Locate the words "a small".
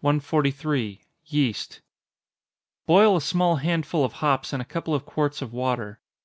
3.16-3.54